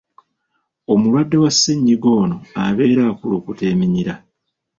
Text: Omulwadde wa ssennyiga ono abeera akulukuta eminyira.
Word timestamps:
Omulwadde 0.93 1.37
wa 1.43 1.51
ssennyiga 1.53 2.09
ono 2.21 2.37
abeera 2.65 3.01
akulukuta 3.11 3.63
eminyira. 3.73 4.13